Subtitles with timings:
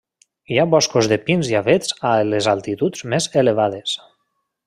[0.53, 3.97] Hi ha boscos de pins i avets a les altituds més elevades.